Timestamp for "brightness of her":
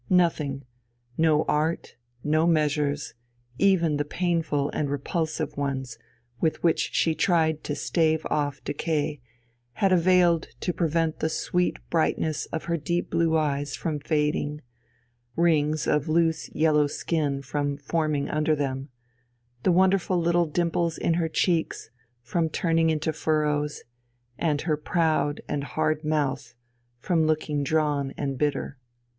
11.91-12.77